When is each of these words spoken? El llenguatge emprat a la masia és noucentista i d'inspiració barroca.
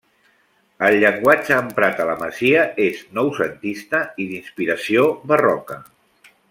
El 0.87 0.95
llenguatge 1.03 1.59
emprat 1.65 2.01
a 2.05 2.07
la 2.11 2.17
masia 2.23 2.65
és 2.87 3.05
noucentista 3.19 4.03
i 4.25 4.31
d'inspiració 4.33 5.09
barroca. 5.33 5.83